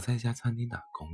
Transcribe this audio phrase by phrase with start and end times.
[0.00, 1.06] 我在一家餐厅打工，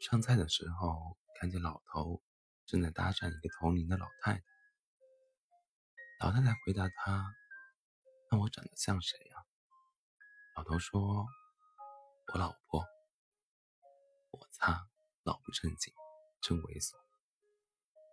[0.00, 2.22] 上菜的时候看见老头
[2.64, 4.44] 正在搭讪一个同龄的老太太。
[6.20, 7.34] 老太太回答他
[8.30, 9.44] ：“那我长得像谁呀？”
[10.54, 11.26] 老头说
[12.32, 12.84] ：“我老婆。”
[14.30, 14.86] 我擦，
[15.24, 15.92] 老不正经，
[16.40, 16.94] 真猥琐。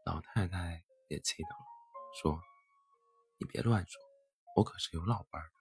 [0.03, 1.65] 老太太也气到了，
[2.19, 2.41] 说
[3.37, 4.01] ：“你别乱说，
[4.55, 5.51] 我可是有老伴的。”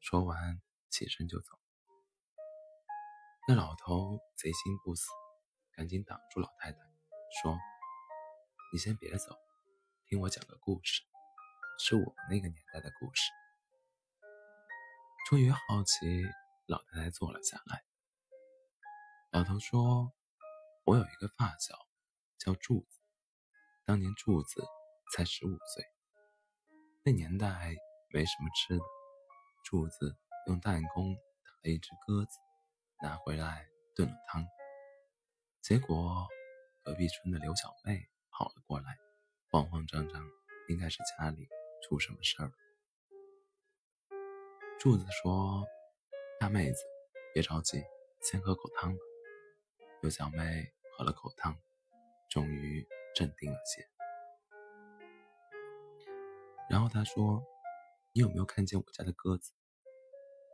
[0.00, 1.61] 说完，起身就走。
[3.48, 5.02] 那老头贼心不死，
[5.72, 6.78] 赶紧挡住老太太，
[7.42, 7.58] 说
[8.72, 9.36] ：“你先别走，
[10.06, 11.02] 听我讲个故事，
[11.80, 13.32] 是我们那个年代的故事。”
[15.26, 16.22] 出于好奇，
[16.66, 17.82] 老太太坐了下来。
[19.32, 20.12] 老头说
[20.86, 21.76] ：“我有一个发小，
[22.38, 23.00] 叫柱子。
[23.84, 24.62] 当年柱子
[25.16, 25.84] 才十五岁，
[27.02, 27.74] 那年代
[28.14, 28.84] 没什么吃的，
[29.64, 32.38] 柱子用弹弓打了一只鸽子。”
[33.02, 34.46] 拿回来炖了汤，
[35.60, 36.24] 结果
[36.84, 38.96] 隔壁村的刘小妹跑了过来，
[39.50, 40.24] 慌慌张张，
[40.68, 41.48] 应该是家里
[41.82, 42.52] 出什么事儿了。
[44.78, 45.66] 柱子说
[46.38, 46.84] ：“大妹子，
[47.34, 47.82] 别着急，
[48.20, 49.00] 先喝口汤吧。”
[50.00, 51.58] 刘小妹喝了口汤，
[52.30, 52.86] 终于
[53.16, 53.84] 镇定了些。
[56.70, 57.42] 然后他说
[58.14, 59.52] ：“你有没有看见我家的鸽子？”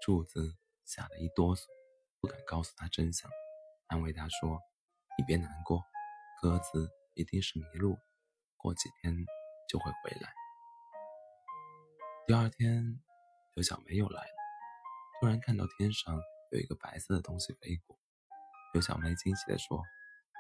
[0.01, 1.67] 柱子吓得一哆嗦。
[2.21, 3.31] 不敢告诉他真相，
[3.87, 4.61] 安慰他说
[5.17, 5.85] ：“你别难过，
[6.43, 7.97] 鸽子一定是迷路，
[8.57, 9.15] 过几天
[9.69, 10.33] 就会回来。”
[12.27, 13.01] 第二天，
[13.55, 14.37] 刘小梅又来了，
[15.21, 17.97] 突然看到天上有一个白色的东西飞过，
[18.73, 19.79] 刘小梅惊喜地说：“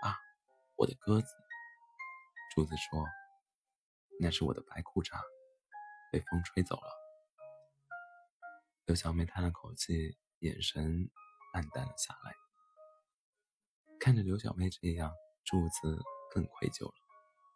[0.02, 0.16] 啊，
[0.76, 1.28] 我的鸽子！”
[2.54, 3.06] 柱子说
[4.18, 5.20] ：“那是我的白裤衩，
[6.10, 6.90] 被风吹走了。”
[8.84, 11.08] 刘小梅叹了口气，眼神。
[11.52, 12.34] 暗淡了下来，
[13.98, 15.12] 看着刘小妹这样，
[15.44, 15.98] 柱子
[16.31, 16.94] 更愧疚了，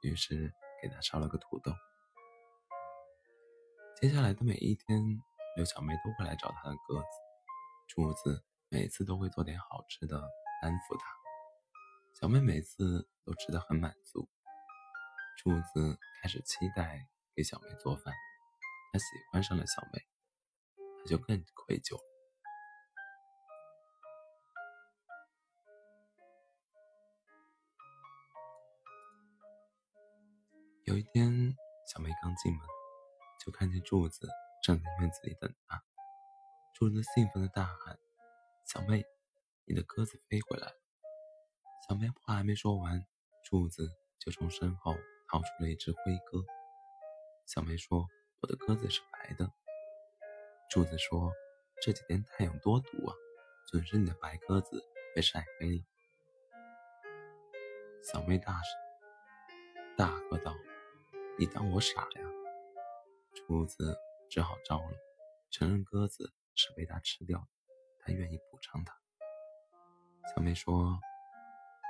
[0.03, 1.73] 于是给她烧了个土豆。
[4.01, 5.01] 接下来的每一天，
[5.57, 7.07] 刘小妹都会来找她的鸽子，
[7.89, 10.17] 柱子每次都会做点好吃的
[10.63, 11.07] 安抚她。
[12.15, 14.29] 小妹每次都吃得很满足，
[15.39, 18.13] 柱子开始期待给小妹做饭，
[18.93, 20.01] 他喜欢上了小妹，
[20.99, 22.12] 他就更愧疚了。
[30.93, 32.61] 有一天，小妹刚进门，
[33.43, 34.29] 就看见柱子
[34.63, 35.83] 站在院子里等她。
[36.75, 37.99] 柱子兴奋地大喊
[38.69, 39.03] ：“小妹，
[39.65, 40.75] 你的鸽子飞回来了！”
[41.89, 43.03] 小妹话还没说完，
[43.43, 44.95] 柱子就从身后
[45.31, 45.99] 掏出了一只灰
[46.31, 46.45] 鸽。
[47.47, 48.07] 小妹说
[48.43, 49.51] ：“我的鸽子是白的。”
[50.69, 51.33] 柱子说
[51.81, 53.17] ：“这几天太阳多毒啊，
[53.67, 55.83] 准是你的白鸽子被晒黑了。”
[58.05, 58.79] 小妹大声
[59.97, 60.55] 大喝道。
[61.39, 62.21] 你当我傻呀？
[63.35, 63.97] 厨子
[64.31, 64.97] 只好招了，
[65.51, 67.47] 承认鸽子是被他吃掉的，
[68.01, 68.95] 他愿意补偿他。
[70.35, 71.01] 小妹说：“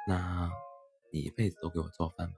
[0.06, 0.50] 那
[1.12, 2.36] 你一辈子都给我做饭吧。”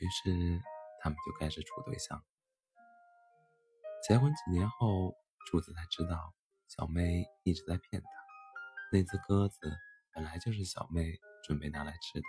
[0.00, 0.60] 于是
[1.00, 2.24] 他们就开始处对象。
[4.02, 5.14] 结婚几年后，
[5.46, 6.34] 柱子才知道
[6.66, 8.08] 小妹一直在骗他，
[8.90, 9.70] 那只鸽子
[10.14, 12.26] 本来就是小妹准备拿来吃的，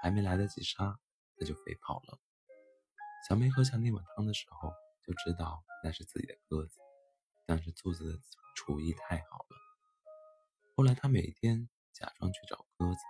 [0.00, 0.98] 还没来得及杀。
[1.42, 2.20] 他就飞跑了。
[3.28, 4.72] 小妹喝下那碗汤的时候，
[5.04, 6.78] 就知道那是自己的鸽子。
[7.44, 8.20] 但是柱子的
[8.54, 9.56] 厨艺太好了。
[10.76, 13.00] 后来他每天假装去找鸽子，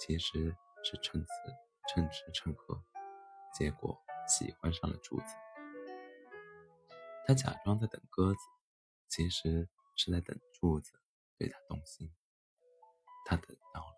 [0.00, 1.28] 其实是趁此
[1.88, 2.82] 趁吃趁喝，
[3.54, 3.96] 结果
[4.26, 5.36] 喜欢上了柱子。
[7.24, 8.40] 他假装在等鸽子，
[9.08, 10.92] 其实是在等柱子
[11.38, 12.12] 对他动心。
[13.24, 13.96] 他等到了。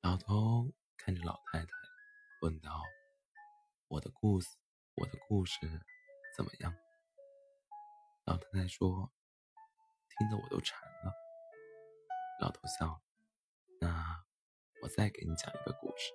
[0.00, 1.81] 老头看着老太太。
[2.42, 2.82] 问道
[3.86, 4.48] ：“我的故事，
[4.96, 5.60] 我的故事
[6.36, 6.74] 怎么样？”
[8.26, 9.12] 老太太说
[10.10, 11.14] ：“听得我都馋了。”
[12.42, 13.00] 老头笑了
[13.80, 14.24] ：“那
[14.82, 16.12] 我再给你讲一个故事。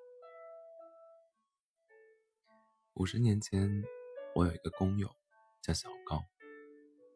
[2.96, 3.82] 五十年前，
[4.36, 5.16] 我有一个工友
[5.62, 6.22] 叫小高，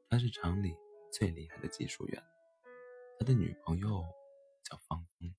[0.10, 0.74] 他是厂里
[1.12, 2.24] 最厉害的技术员，
[3.20, 4.06] 他的女朋友
[4.64, 5.36] 叫芳芳。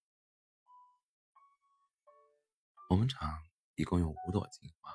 [2.91, 3.43] 我们厂。”
[3.75, 4.95] 一共有五朵金花，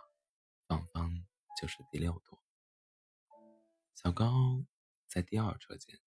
[0.68, 1.12] 芳芳
[1.60, 2.40] 就是第六朵。
[3.96, 4.32] 小高
[5.08, 6.00] 在第二车间，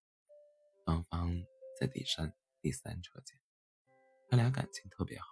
[0.85, 1.35] 芳芳
[1.79, 3.37] 在第三第三车间。
[4.29, 5.27] 他俩感情特别好，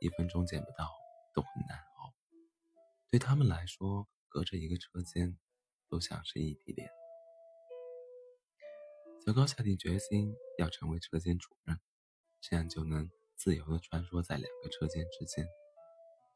[0.00, 0.90] 一分钟见不到
[1.32, 2.12] 都很难熬。
[3.08, 5.38] 对他们来说，隔着一个车间
[5.88, 6.90] 都像是异地恋。
[9.24, 11.78] 小高下定决心要成为车间主任，
[12.40, 15.46] 这样就能自由地穿梭在两个车间之间，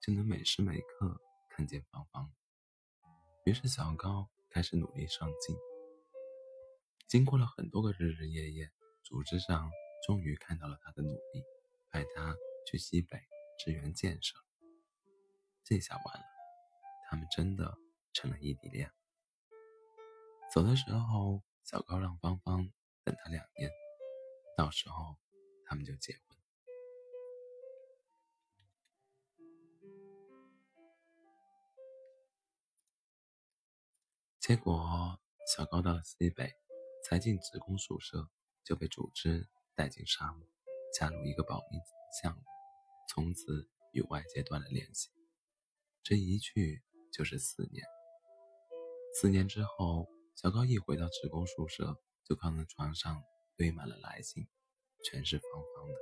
[0.00, 2.32] 就能每时每刻看见芳芳。
[3.44, 5.56] 于是小高开始努力上进。
[7.08, 8.70] 经过了很多个日日夜夜，
[9.02, 9.70] 组织上
[10.06, 11.44] 终于看到了他的努力，
[11.90, 12.36] 派他
[12.66, 13.18] 去西北
[13.58, 14.36] 支援建设。
[15.64, 16.24] 这下完了，
[17.08, 17.78] 他们真的
[18.12, 18.90] 成了异地恋。
[20.52, 22.70] 走的时候，小高让芳芳。
[23.04, 23.70] 等他两年，
[24.54, 25.16] 到时候
[25.64, 26.27] 他们就结婚。
[34.48, 35.20] 结果
[35.54, 36.50] 小高到了西北，
[37.04, 38.30] 才进职工宿舍
[38.64, 40.48] 就被组织带进沙漠，
[40.98, 41.76] 加入一个保密
[42.22, 42.42] 项目，
[43.10, 45.10] 从此与外界断了联系。
[46.02, 47.84] 这一去就是四年。
[49.20, 52.00] 四年之后，小高一回到职工宿舍。
[52.24, 53.22] 就看到床上
[53.54, 54.48] 堆满了来信，
[55.04, 55.94] 全是方方的。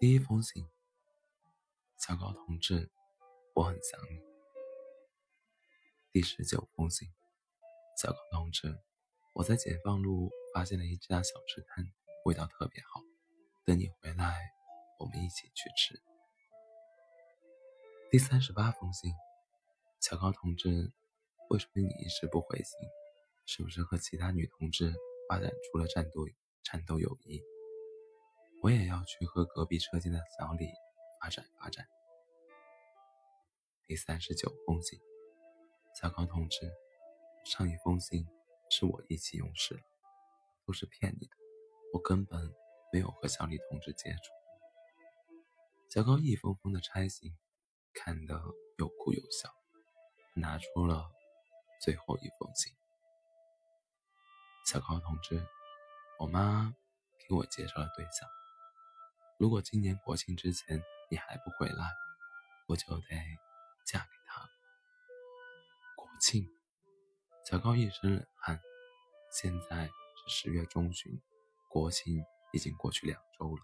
[0.00, 0.66] 第一封信，
[1.96, 2.90] 小高同志，
[3.54, 4.33] 我很想你。
[6.14, 7.08] 第十九封信，
[8.00, 8.78] 小高同志，
[9.32, 11.84] 我在解放路发现了一家小吃摊，
[12.24, 13.00] 味道特别好，
[13.66, 14.52] 等你回来，
[15.00, 16.00] 我们一起去吃。
[18.12, 19.12] 第三十八封信，
[20.00, 20.92] 小高同志，
[21.50, 22.78] 为什么你一直不回信？
[23.44, 24.94] 是不是和其他女同志
[25.28, 26.28] 发展出了战斗
[26.62, 27.42] 战斗友谊？
[28.62, 30.68] 我也要去和隔壁车间的小李
[31.20, 31.84] 发展发展。
[33.88, 35.00] 第三十九封信，
[35.94, 36.72] 小高同志，
[37.44, 38.26] 上一封信
[38.68, 39.80] 是我意气用事了，
[40.66, 41.36] 都是骗你的，
[41.92, 42.52] 我根本
[42.92, 44.32] 没有和小李同志接触。
[45.88, 47.32] 小高一封封的拆信，
[47.94, 48.42] 看得
[48.78, 49.54] 又哭又笑，
[50.34, 51.12] 拿出了
[51.80, 52.72] 最后一封信。
[54.66, 55.46] 小高同志，
[56.18, 56.74] 我妈
[57.28, 58.28] 给我介绍了对象。
[59.38, 61.88] 如果今年国庆之前你还不回来，
[62.66, 63.02] 我就得
[63.86, 64.23] 嫁给你。
[66.26, 66.48] 庆，
[67.44, 68.58] 小高一身冷汗。
[69.30, 71.20] 现在是十月中旬，
[71.68, 72.24] 国庆
[72.54, 73.62] 已经过去两周了。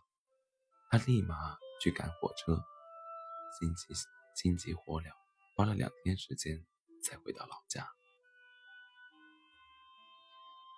[0.91, 2.63] 他立马去赶火车，
[3.59, 3.95] 心急
[4.37, 5.11] 心急火燎，
[5.57, 6.67] 花了两天时间
[7.03, 7.89] 才回到老家。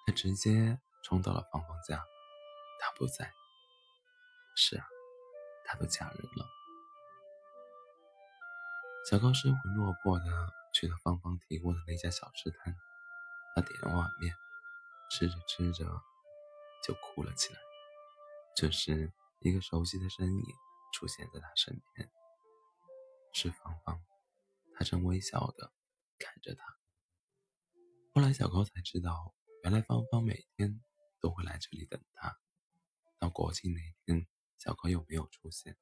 [0.06, 1.96] 他直接冲到了芳芳家，
[2.78, 3.32] 她不在。
[4.54, 4.86] 是啊，
[5.64, 6.46] 她都嫁人了。
[9.10, 10.24] 小高失魂落魄的
[10.72, 12.74] 去了芳芳提过的那家小吃摊，
[13.54, 14.34] 他点了碗面，
[15.10, 15.84] 吃着吃着
[16.82, 17.60] 就哭了起来。
[18.56, 20.44] 这时，一个熟悉的身影
[20.92, 22.10] 出现在他身边，
[23.32, 24.02] 是芳芳。
[24.74, 25.72] 她正微笑的
[26.18, 26.64] 看着他。
[28.14, 29.34] 后来，小高才知道。
[29.62, 30.82] 原来芳芳每天
[31.20, 32.36] 都会来这里等他。
[33.18, 34.26] 到国庆那天，
[34.58, 35.76] 小高又没有出现。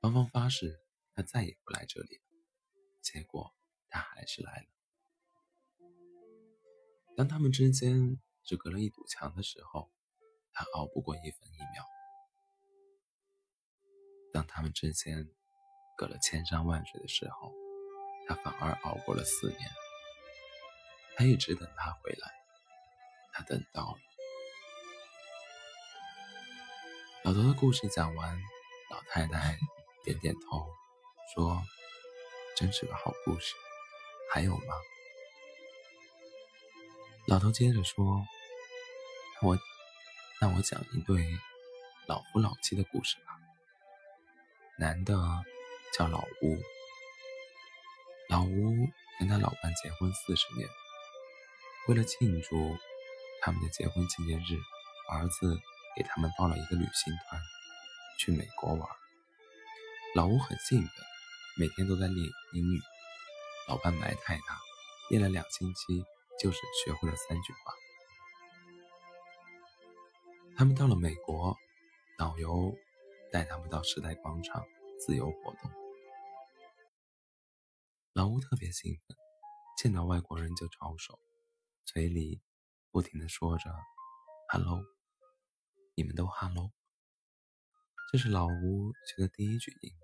[0.00, 0.80] 芳芳发誓，
[1.14, 2.20] 他再也不来这里。
[3.02, 3.52] 结果
[3.90, 4.66] 他还是来了。
[7.16, 9.90] 当他们之间只隔了一堵墙的时候，
[10.52, 11.84] 他熬不过一分一秒；
[14.32, 15.28] 当他们之间
[15.96, 17.52] 隔了千山万水的时候，
[18.26, 19.60] 他反而熬过了四年。
[21.16, 22.32] 他一直等他回来。
[23.32, 23.98] 他等到了。
[27.22, 28.40] 老头的故事讲完，
[28.90, 29.56] 老太太
[30.04, 30.66] 点点头，
[31.34, 31.62] 说
[32.56, 33.54] ：“真是个好故事。”
[34.32, 34.74] 还有吗？
[37.26, 38.24] 老头接着说
[39.42, 39.58] ：“我，
[40.40, 41.24] 那我讲一对
[42.06, 43.36] 老夫老妻的故事吧。
[44.78, 45.14] 男的
[45.96, 46.58] 叫老吴，
[48.28, 50.68] 老吴跟他老伴结婚四十年，
[51.88, 52.76] 为了庆祝。”
[53.42, 54.60] 他们的结婚纪念日，
[55.10, 55.58] 儿子
[55.96, 57.40] 给他们报了一个旅行团，
[58.18, 58.86] 去美国玩。
[60.14, 60.90] 老吴很兴奋，
[61.56, 62.18] 每天都在练
[62.52, 62.82] 英语。
[63.70, 64.58] 老伴埋汰他，
[65.10, 66.04] 练了两星期，
[66.40, 67.72] 就是学会了三句话。
[70.56, 71.56] 他们到了美国，
[72.18, 72.76] 导游
[73.30, 74.66] 带他们到时代广场
[74.98, 75.70] 自由活动。
[78.12, 79.16] 老吴特别兴奋，
[79.78, 81.20] 见到外国人就招手，
[81.84, 82.42] 嘴里。
[82.90, 83.70] 不停的说着
[84.48, 84.82] “hello”，
[85.94, 86.72] 你们都 “hello”。
[88.10, 90.02] 这是老吴学的第一句英语。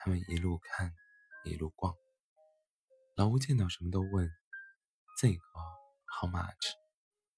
[0.00, 0.92] 他们一路看，
[1.44, 1.94] 一路逛。
[3.20, 4.32] 老吴见到什么都问
[5.20, 5.42] ：“这个
[6.06, 6.72] how much？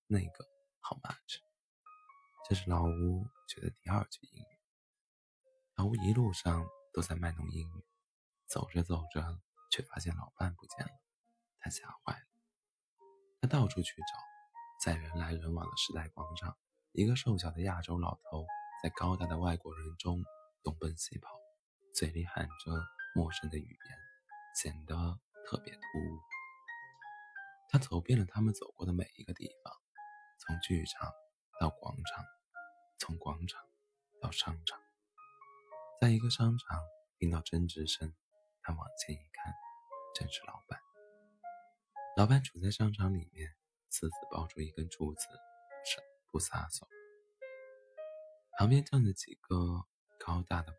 [0.07, 0.45] 那个
[0.81, 1.41] how much？”
[2.49, 4.61] 这是老吴学的第二句英语。
[5.75, 7.85] 老吴一路上都在卖弄英语，
[8.47, 9.41] 走着走着，
[9.73, 10.93] 却发现老伴不见了，
[11.59, 12.27] 他吓坏了。
[13.41, 16.57] 他到处去找，在人来人往的时代广场，
[16.93, 18.47] 一个瘦小的亚洲老头
[18.85, 20.23] 在高大的外国人中
[20.63, 21.29] 东奔西跑，
[21.93, 22.71] 嘴里喊着
[23.17, 23.99] 陌生的语言，
[24.55, 26.21] 显得特别突兀。
[27.69, 29.73] 他走遍了他们走过的每一个地方，
[30.39, 31.11] 从剧场
[31.59, 32.25] 到广场，
[32.99, 33.63] 从广场
[34.21, 34.79] 到商场。
[36.01, 36.81] 在一个商场
[37.19, 38.13] 听到争执声，
[38.63, 39.55] 他往前一看，
[40.15, 40.79] 正是老板。
[42.17, 43.55] 老板杵在商场里面，
[43.89, 45.27] 死死抱住一根柱子，
[46.31, 46.87] 不撒手。
[48.59, 49.87] 旁边站着几个
[50.19, 50.75] 高大的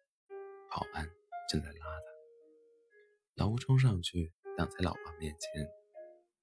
[0.70, 1.10] 保安，
[1.50, 2.06] 正在拉他。
[3.36, 5.68] 老吴冲上去挡在老板面前，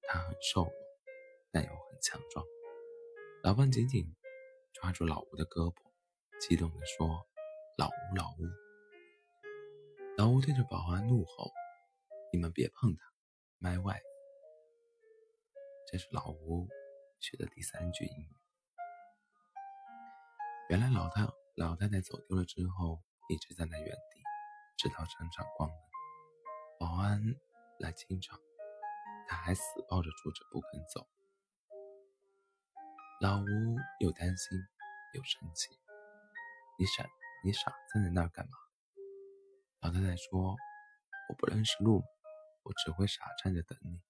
[0.03, 0.73] 他很瘦弱，
[1.51, 2.45] 但又很强壮。
[3.43, 4.15] 老板紧紧
[4.73, 5.75] 抓住老吴的胳膊，
[6.39, 7.25] 激动地说
[7.77, 8.43] ：“老吴，老吴！”
[10.17, 11.51] 老吴对着保安怒吼
[12.33, 13.03] ：“你们别碰他
[13.59, 14.01] ，My wife。”
[15.89, 16.67] 这是老吴
[17.19, 18.37] 学的第三句英语。
[20.69, 21.21] 原来老太
[21.55, 24.21] 老太太走丢了之后，一直站在原地，
[24.77, 25.77] 直到商场关门，
[26.79, 27.21] 保安
[27.81, 28.39] 来清场，
[29.27, 31.07] 他还死抱着柱子不肯走。
[33.19, 33.45] 老吴
[33.99, 34.57] 又担心
[35.13, 35.69] 又生气
[36.79, 37.05] ：“你傻，
[37.43, 38.51] 你傻站在那儿干嘛？”
[39.81, 40.55] 老太太说
[41.29, 42.03] ：“我不认识路，
[42.63, 44.01] 我只会傻站着等你。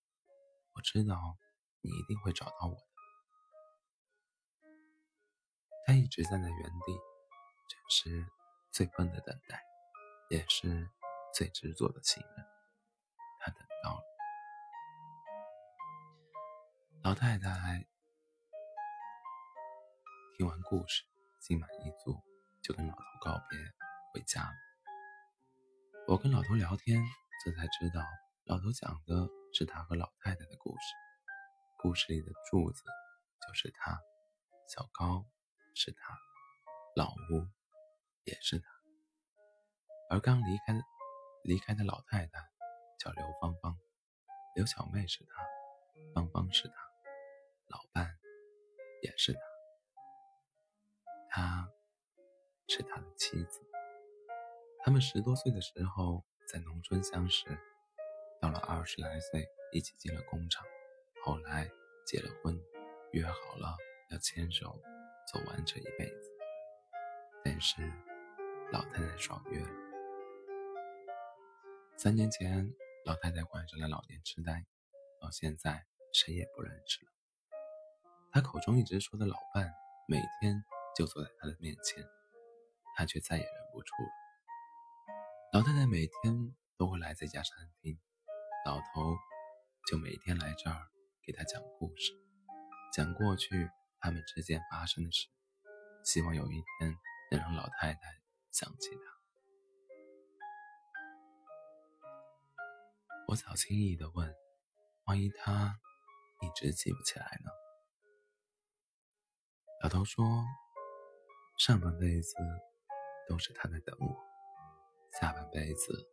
[0.74, 1.38] 我知道。”
[1.84, 2.86] 你一定会找到我的。
[5.84, 6.94] 他一直站在原地，
[7.68, 8.28] 这是
[8.72, 9.64] 最笨的等待，
[10.30, 10.88] 也是
[11.34, 12.46] 最执着的信任。
[13.84, 14.04] 到了。
[17.04, 17.86] 老太太
[20.38, 21.04] 听完故事，
[21.42, 22.22] 心满意足，
[22.62, 23.60] 就跟老头告别，
[24.14, 24.54] 回家了。
[26.08, 27.02] 我跟老头聊天，
[27.44, 28.04] 这才知道，
[28.46, 30.96] 老头讲的是他和老太太的故事。
[31.80, 32.84] 故事里的柱子
[33.48, 34.00] 就是他，
[34.68, 35.26] 小高
[35.74, 36.18] 是他，
[36.96, 37.48] 老吴
[38.24, 38.70] 也是他，
[40.12, 40.80] 而刚离开
[41.44, 42.51] 离开的老太太
[43.04, 43.76] 叫刘芳芳，
[44.54, 45.44] 刘小妹是他，
[46.14, 46.76] 芳芳是他，
[47.66, 48.16] 老伴
[49.02, 49.40] 也是他，
[51.32, 51.70] 他
[52.68, 53.60] 是他的妻子。
[54.84, 57.48] 他们十多岁的时候在农村相识，
[58.40, 60.64] 到了二十来岁一起进了工厂。
[61.24, 61.68] 后来
[62.06, 62.56] 结了婚，
[63.14, 63.76] 约好了
[64.12, 64.80] 要牵手
[65.26, 66.32] 走完这一辈子，
[67.44, 67.82] 但是
[68.72, 69.70] 老太太爽约了。
[71.98, 72.72] 三年前，
[73.06, 74.66] 老太太患上了老年痴呆，
[75.20, 77.12] 到现在谁也不认识了。
[78.32, 79.74] 她口中一直说的老伴，
[80.08, 80.64] 每天
[80.96, 82.04] 就坐在她的面前，
[82.96, 84.10] 她却再也忍不住了。
[85.54, 88.00] 老太太每天都会来这家餐厅，
[88.66, 89.16] 老头
[89.88, 90.88] 就每天来这儿。
[91.24, 92.14] 给他讲故事，
[92.92, 95.28] 讲过去他们之间发生的事，
[96.04, 96.98] 希望有一天
[97.30, 98.00] 能让老太太
[98.52, 99.21] 想起他。
[103.32, 104.36] 我小心翼翼地问
[105.08, 105.80] ：“万一他
[106.42, 107.50] 一直记不起来呢？”
[109.82, 110.26] 老头说
[111.58, 112.36] ：“上半辈子
[113.30, 114.18] 都是他在等我，
[115.18, 116.12] 下半辈子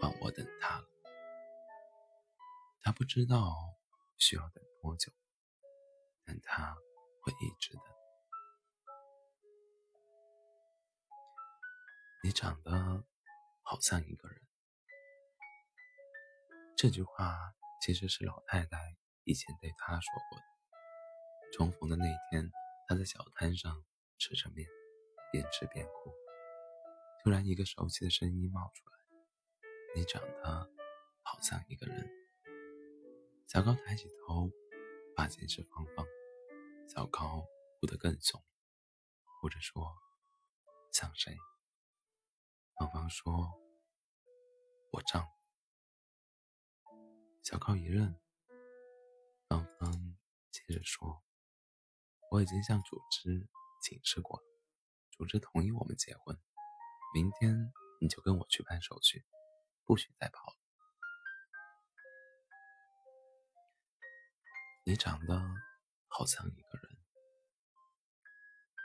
[0.00, 0.88] 换我等他了。
[2.80, 3.54] 他不知道。”
[4.16, 5.10] 需要等多久？
[6.26, 6.76] 但他
[7.22, 7.84] 会一直等。
[12.22, 13.02] 你长得
[13.62, 14.49] 好像一个人。
[16.80, 17.36] 这句话
[17.82, 20.44] 其实是老太太以前对他说过的。
[21.52, 22.50] 重逢的那天，
[22.88, 23.84] 他在小摊上
[24.16, 24.66] 吃着面，
[25.30, 26.10] 边吃边哭。
[27.22, 28.96] 突然，一个熟悉的声音冒出来
[29.94, 30.70] ：“你长得
[31.22, 32.10] 好像一个人。”
[33.46, 34.50] 小高抬起头，
[35.14, 36.06] 发现是芳芳。
[36.88, 37.44] 小高
[37.78, 38.42] 哭得更凶，
[39.38, 39.94] 哭着说
[40.94, 41.36] ：“像谁？”
[42.80, 43.52] 芳芳说
[44.92, 45.28] ：“我丈夫。”
[47.50, 48.14] 小高一愣，
[49.48, 50.16] 芳芳
[50.52, 51.20] 接着说
[52.30, 53.48] ：“我已经向组织
[53.82, 54.44] 请示过了，
[55.10, 56.38] 组织同意我们结婚。
[57.12, 59.24] 明天你就跟我去办手续，
[59.84, 60.56] 不许再跑了。”
[64.86, 65.42] 你长得
[66.06, 66.96] 好像一个人。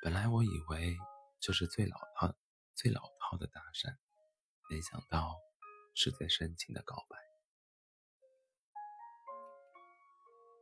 [0.02, 0.98] 本来我以为
[1.40, 2.36] 这是最老套、
[2.74, 3.96] 最老套的搭讪，
[4.72, 5.36] 没想到
[5.94, 7.25] 是最深情的告白。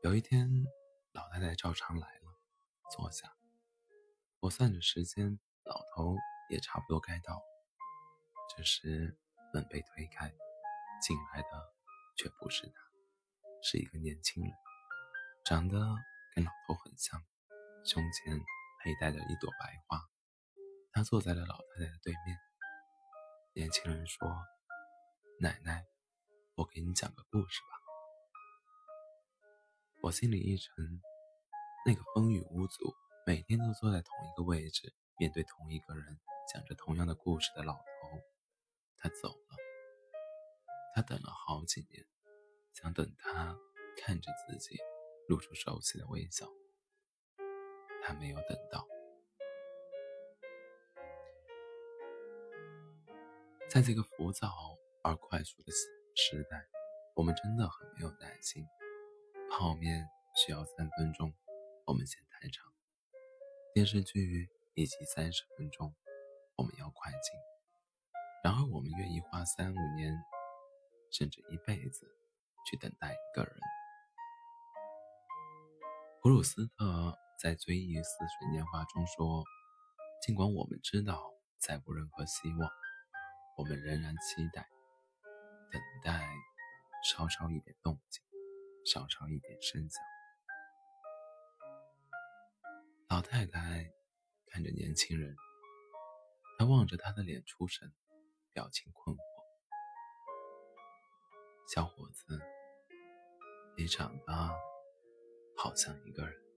[0.03, 0.49] 有一天，
[1.13, 2.37] 老太太照常来了，
[2.91, 3.33] 坐下。
[4.41, 6.17] 我算着时间，老头
[6.49, 7.41] 也差不多该到。
[8.49, 9.17] 这时
[9.53, 10.27] 门被推开，
[11.01, 11.73] 进来的
[12.17, 12.73] 却不是他，
[13.63, 14.51] 是一个年轻人。
[15.45, 15.77] 长得
[16.35, 17.23] 跟老头很像，
[17.85, 18.37] 胸前
[18.83, 20.01] 佩戴着一朵白花。
[20.91, 22.37] 他坐在了老太太的对面。
[23.53, 24.27] 年轻人说
[25.39, 25.85] ：“奶奶，
[26.55, 27.79] 我给你讲个故事吧。”
[30.03, 31.01] 我心里一沉，
[31.85, 32.93] 那个风雨无阻、
[33.25, 36.19] 每天都坐在同一个位置、面对同一个人、
[36.53, 38.21] 讲着同样的故事的老头，
[38.97, 39.55] 他走了。
[40.93, 42.05] 他等了好几年，
[42.73, 43.57] 想等他
[43.95, 44.77] 看着自己，
[45.29, 46.49] 露出熟悉的微笑。
[48.03, 48.85] 他没有等到。
[53.69, 54.51] 在这个浮躁
[55.01, 56.67] 而快速的时代，
[57.15, 58.65] 我们真的很没有耐心。
[59.55, 61.31] 泡面需要三分钟，
[61.85, 62.65] 我们嫌太长；
[63.71, 65.93] 电视剧以及三十分钟，
[66.55, 67.39] 我们要快进。
[68.43, 70.11] 然而，我们愿意花三五年，
[71.11, 72.07] 甚至一辈子
[72.65, 73.55] 去等待一个人。
[76.23, 79.43] 普鲁斯特在《追忆似水年华》中说
[80.25, 82.71] ：“尽管我们知道再无任何希望。”
[83.55, 84.67] 我们仍然期待，
[85.71, 86.27] 等待
[87.03, 88.23] 稍稍一点动静，
[88.85, 90.03] 少尝一点声响。
[93.09, 93.91] 老太太
[94.47, 95.35] 看着年轻人，
[96.57, 97.93] 她望着他的脸出神，
[98.51, 99.19] 表情困惑。
[101.73, 102.39] 小伙子，
[103.77, 104.33] 你长得
[105.55, 106.52] 好像一个人。